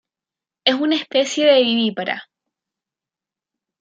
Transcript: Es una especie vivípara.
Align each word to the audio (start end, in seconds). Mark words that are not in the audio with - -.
Es 0.65 0.73
una 0.73 0.95
especie 0.95 1.53
vivípara. 1.61 2.27